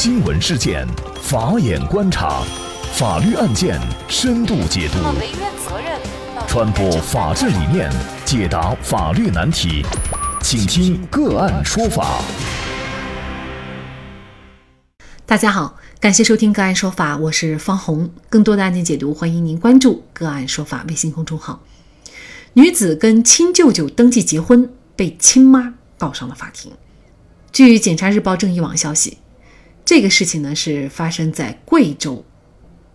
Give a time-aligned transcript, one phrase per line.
[0.00, 0.86] 新闻事件，
[1.20, 2.44] 法眼观察，
[2.92, 4.98] 法律案件深度解读，
[6.46, 7.90] 传播法治理念，
[8.24, 9.84] 解答法律难题，
[10.40, 12.22] 请听个案说法。
[15.26, 18.08] 大家好，感谢收听个案说法，我是方红。
[18.30, 21.60] 更多的案件解读，欢迎您关注个案说法微信公众号。
[22.52, 26.70] 女子跟亲舅舅登记结婚，被亲妈告上了法庭。
[27.50, 29.18] 据检察日报正义网消息，
[29.88, 32.22] 这个事情呢是发生在贵州。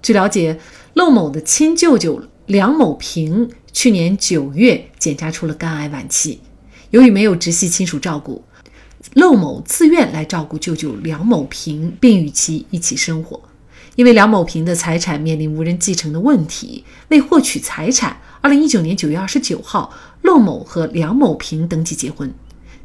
[0.04, 0.60] 据了解，
[0.94, 6.40] 陆某的亲舅舅梁某平去年九月检查出了肝癌晚期，
[6.92, 8.44] 由于没有直系亲属照顾，
[9.16, 13.42] 陆某自愿来照顾舅舅梁某平，并与其一起生活。
[13.96, 22.32] 因为梁某平的财产面临无人继承的问题，为获取财产，二零一九年九月二十九号，陆某和梁某平登记结婚。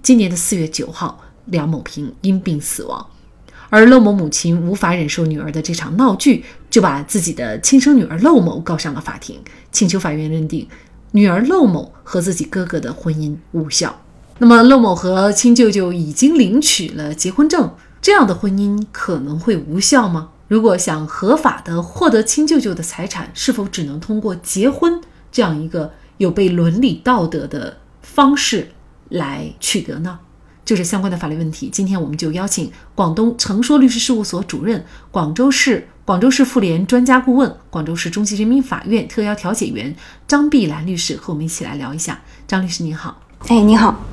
[0.02, 1.22] 今年的四月九号。
[1.50, 3.06] 梁某平因病死亡，
[3.70, 10.66] 而陆某母亲无法忍受女儿的这场闹剧，就把自己的亲生女儿陆某告上了法庭，请求法院认定
[11.12, 14.00] 女儿陆某和自己哥哥的婚姻无效。
[14.39, 20.30] 那么，陆某和亲舅舅已经领取了结婚证，这样的婚姻可能会无效吗？
[20.46, 28.70] 如果想合法的获得亲舅舅的财产，是否只能通过结婚这样一个有悖伦理道德的方式
[29.08, 30.20] 来取得呢？
[30.69, 39.96] 就是相关的法律问题，今天我们就邀请广东成说律师事务所主任、广州市广州市妇联专家顾问、广州市中级人民法院特邀调解员
[40.27, 42.20] 张碧兰律师和我们一起来聊一下。
[42.46, 44.05] 张律师您好，哎，你好，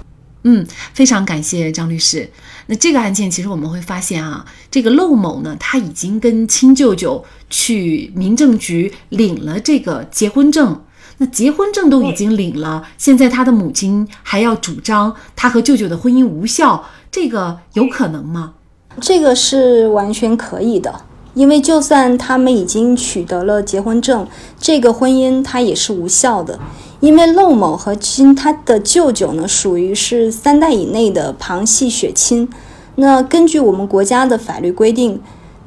[0.43, 2.31] 嗯，非常感谢张律师。
[2.67, 10.81] 那这个案件其实我们会发现啊，这个陆某呢，他已经跟亲舅舅去民政局领了这个结婚证。
[11.17, 18.53] 那结婚证都已经领了，现在他的母亲还要主张他和舅舅的婚姻无效，这个有可能吗？
[18.99, 21.01] 这个是完全可以的，
[21.33, 24.27] 因为就算他们已经取得了结婚证，
[24.59, 26.59] 这个婚姻它也是无效的，
[26.99, 32.49] 因为陆某和亲他的舅舅呢属于是三代以内的旁系血亲，
[32.95, 35.21] 那根据我们国家的法律规定，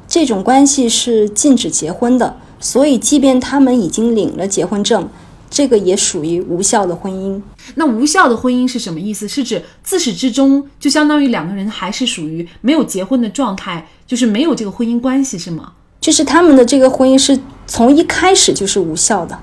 [0.07, 5.07] 这种关系是禁止结婚的，所以即便他们已经领了结婚证。
[5.49, 7.41] 这个也属于无效的婚姻。
[7.75, 9.27] 那无效的婚姻是什么意思？
[9.27, 15.73] 是指自始至终就相当于两个人还是属于没有结婚的状态，就是没有这个婚姻关系，是吗？
[15.99, 19.37] 就是他们的这个婚姻是从一开始就是无效的。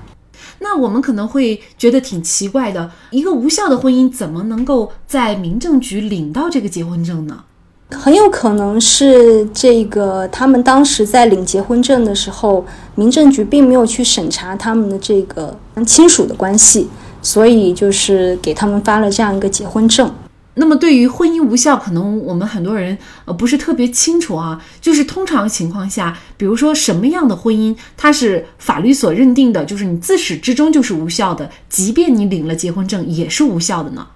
[0.59, 7.43] 那我们可能会觉得挺奇怪的，一个无效的婚姻怎么能够在民政局领到这个结婚证呢？
[7.91, 12.65] 很有可能是这个，他们当时在领结婚证的时候，
[12.95, 16.89] 民政局并没有去审查他们的这个亲属的关系，
[17.21, 20.13] 所以就是给他们发了这样一个结婚证。
[20.55, 24.61] 那么对于婚姻无效，可能我们很多人呃不是特别清楚啊。
[24.81, 34.07] 就是通常情况下，比如说什么样的婚姻，它是法律所认定的，就是你自始至终就是无效的，即便你领了结婚证也是无效的呢？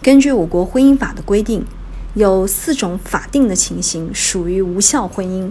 [0.00, 1.62] 根据我国婚姻法的规定。
[2.14, 5.50] 有四种法定的情形属于无效婚姻。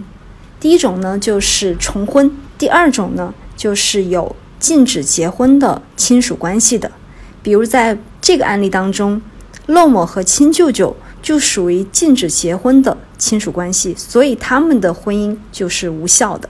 [0.60, 6.90] 第一种呢，就是重婚；第二种呢，就是有禁止结婚的亲属关系的。
[7.42, 9.20] 比如在这个案例当中，
[9.66, 16.48] 陆某和亲舅舅就属于禁止结婚的亲属关系，所以他们的婚姻就是无效的。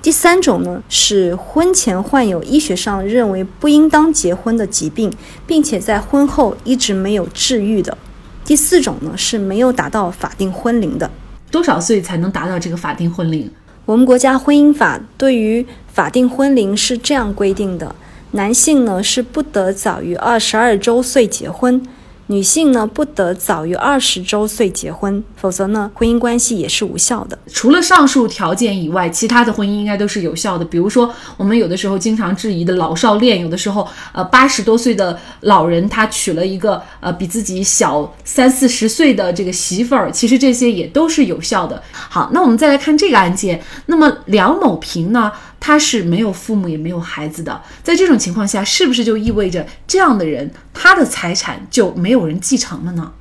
[0.00, 5.12] 第三种呢，是婚前患有医学上认为不应当结婚的疾病，
[5.46, 7.96] 并且在婚后一直没有治愈的。
[8.44, 11.10] 第四种呢是没有达到法定婚龄的，
[11.50, 13.48] 多少岁才能达到这个法定婚龄？
[13.84, 17.94] 我们国家婚姻法对于法定婚龄是这样规定的：
[18.32, 21.82] 男性呢是不得早于二十二周岁结婚。
[22.28, 27.38] 女性呢不得早于二十周岁结婚，否则呢婚姻关系也是无效的。
[27.52, 30.64] 除了上述条件以外，其他的婚姻应该都是有效的。
[30.64, 41.82] 比如说，我们有的时候经常质疑的老少恋，有的时候呃八十多岁的老人他娶了一个呃比自己小三四十岁的这个媳妇儿，其实这些也都是有效的。
[41.92, 45.30] 好，那我们再来看这个案件，那么梁某平呢？
[45.64, 53.12] 他是没有父母也没有孩子的，在这种情况下，是不是就意味着这样的人他的财产就没有人继承了呢？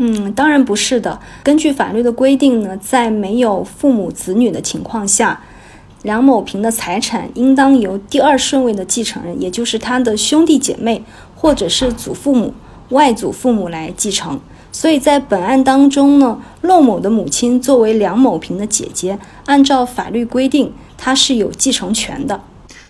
[0.00, 1.20] 嗯，当然不是的。
[1.42, 5.38] 根据法律的规定呢，在没有父母子女的情况下，
[6.00, 11.04] 梁某平的财产应当由第二顺位的继承人，也就是他的兄弟姐妹
[11.36, 12.54] 或者是祖父母、
[12.88, 14.40] 外祖父母来继承。
[14.72, 20.72] 所以在本案当中呢，陆某的母亲作为梁某平的姐姐，按照法律规定。
[21.02, 22.40] 他是有继承权的，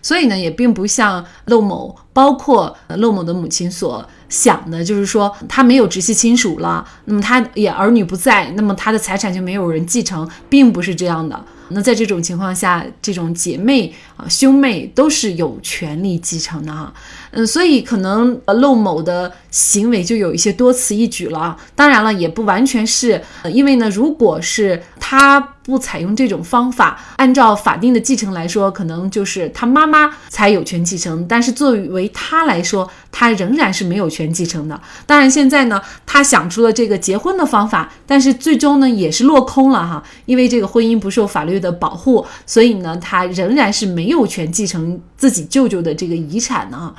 [0.02, 11.42] 所以呢，也并不像陆某，包括陆某的母亲所想的，就是说他没有直系亲属了，那么他也儿女不在，那么他的财产就没有人继承，并不是这样的。
[11.68, 13.90] 那在这种情况下，这种姐妹
[14.28, 16.92] 兄妹都是有权利继承的哈。
[17.32, 21.56] 嗯，所以可能陆某的行为就有一些多此一举了。
[21.74, 31.26] 当然了，也不完全是，因为呢，如果是他不采用这种方法，按照法定的继承来说，可能就是他妈妈才有权继承。
[31.26, 34.78] 但是作为他来说，他仍然是没有权继承的。
[35.06, 46.94] 当然，现在呢，他想出了这个结婚的方法，但是最终呢，也是落空了哈，因为这个婚姻不受法律的保护，所以呢，他仍然是没有权继承自己舅舅的这个遗产呢。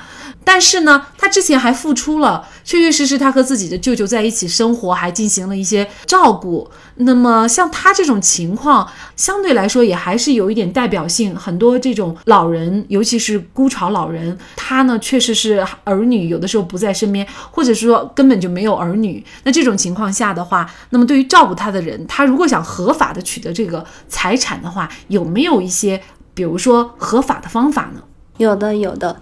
[0.45, 6.69] 但是呢，他之前还付出了，确确实实他和自己的舅舅在一起生活，还进行了一些照顾。
[6.98, 11.33] 那么像他这种情况，相对来说也还是有一点代表性。
[11.33, 19.24] 很多这种老人，尤其是孤巢老人，他呢确实是儿女有的时候不在身边，或者是说根本就没有儿女。
[19.44, 26.01] 那这种情况下的话，那么对于照顾他的人，他如果想合法的取得这个财产的话，有没有一些
[26.33, 28.01] 比如说合法的方法呢？
[28.38, 29.18] 有的，有的。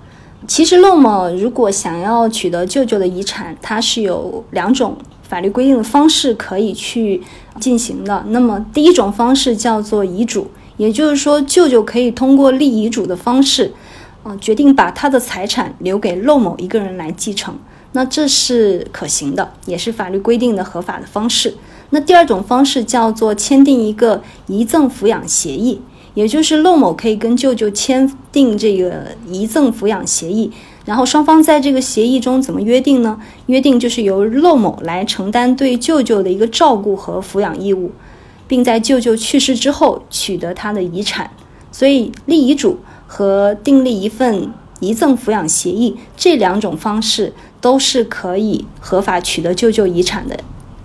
[0.48, 7.22] 其实陆某如果想要取得舅舅的遗产，他是有两种法律规定的方式可以去
[7.60, 8.24] 进行的。
[8.30, 13.72] 那么第一种方式叫做遗嘱，也就是说舅舅可以通过立遗嘱的方式，
[14.24, 17.56] 啊，决定把他的财产留给陆某一个人来继承。
[17.92, 21.54] 那这是可行的，也是法律规定的合法的方式。
[21.92, 25.82] 那第二种方式叫做签订一个遗赠抚养协议。
[26.14, 30.52] 也就是陆某可以跟舅舅签订这个遗赠抚养协议，
[30.86, 33.20] 然后双方在这个协议中怎么约定呢？
[33.46, 37.92] 约定就是由陆某来承担对舅舅的一个照顾和抚养义务，
[38.48, 41.32] 并在舅舅去世之后取得他的遗产。
[41.72, 50.38] 所以立遗嘱和订立一份遗赠抚养协议这两种方式都是可以合法取得舅舅遗产的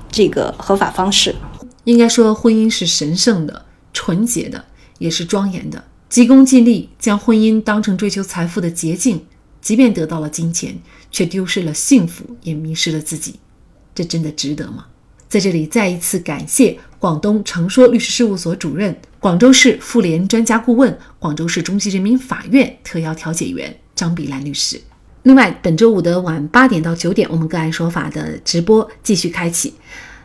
[0.09, 1.35] 这个合法方式。
[1.83, 3.63] 应该说，婚姻是神圣的、
[3.93, 4.65] 纯洁的。
[4.99, 9.21] 也是庄严的，急功近利，将婚姻当成追求财富的捷径，
[9.61, 10.79] 即便得到了金钱，
[11.11, 13.37] 却丢失了幸福，也迷失了自己，
[13.95, 14.87] 这真的值得吗？
[15.29, 24.81] 在这里再一次感谢广东成说律师事务所主任、广州市妇联专家顾问、广州市中级人民法院特邀调解员张碧兰律师。
[25.25, 29.75] 另外，本周五的晚八点到九点，我们个案说法的直播继续开启。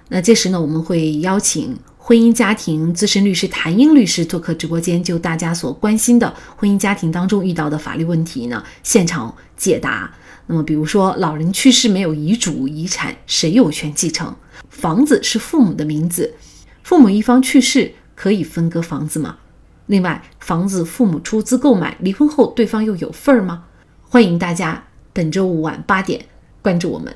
[0.09, 1.75] 那届时呢，我们会邀请。
[2.03, 10.11] 婚姻家庭资深律师谭英律师做客直播间，就大家所关心的婚姻家庭当中遇到的法律问题呢，现场解答。
[10.47, 14.33] 那么，比如说老人去世没有遗嘱，遗产谁有权继承？
[14.67, 16.33] 房子是父母的名字，
[16.81, 19.37] 父母一方去世可以分割房子吗？
[19.85, 23.65] 另外，房子父母出资购买，离婚后对方又有份儿吗？
[24.01, 24.83] 欢迎大家
[25.13, 26.25] 本周五晚八点
[26.63, 27.15] 关注我们。